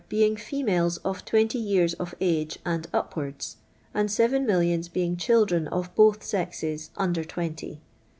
I 0.03 0.03
being 0.09 0.35
females 0.35 0.97
of 1.05 1.25
twenty 1.25 1.59
yean 1.59 1.89
of 1.99 2.15
age 2.19 2.57
and 2.65 2.87
upwardt, 2.91 3.53
and 3.93 4.09
seren 4.09 4.47
millions 4.47 4.89
being 4.89 5.15
children 5.15 5.67
of 5.67 5.93
both 5.93 6.23
sexes 6.23 6.89
under 6.97 7.23
twenty. 7.23 7.81